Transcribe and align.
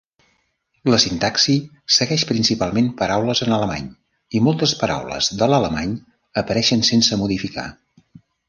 La 0.91 0.97
sintaxi 1.01 1.57
segueix 1.97 2.23
principalment 2.31 2.89
paraules 3.03 3.43
en 3.47 3.53
alemany 3.59 3.91
i 4.39 4.43
moltes 4.49 4.75
paraules 4.83 5.31
de 5.43 5.53
l'alemany 5.53 5.95
apareixen 6.45 6.85
sense 6.93 7.25
modificar. 7.25 7.69